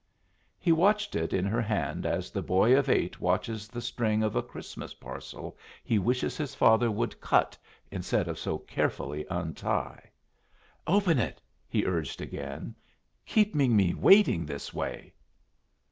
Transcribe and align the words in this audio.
He 0.57 0.71
watched 0.71 1.15
it 1.15 1.31
in 1.31 1.45
her 1.45 1.61
hand 1.61 2.07
as 2.07 2.31
the 2.31 2.41
boy 2.41 2.75
of 2.75 2.89
eight 2.89 3.21
watches 3.21 3.67
the 3.67 3.83
string 3.83 4.23
of 4.23 4.35
a 4.35 4.41
Christmas 4.41 4.95
parcel 4.95 5.55
he 5.83 5.99
wishes 5.99 6.35
his 6.37 6.55
father 6.55 6.89
would 6.89 7.21
cut 7.21 7.55
instead 7.91 8.27
of 8.27 8.39
so 8.39 8.57
carefully 8.57 9.27
untie. 9.29 10.09
"Open 10.87 11.19
it," 11.19 11.39
he 11.67 11.85
urged 11.85 12.19
again. 12.19 12.73
"Keeping 13.27 13.75
me 13.75 13.93
waiting 13.93 14.43
this 14.43 14.73
way!" 14.73 15.13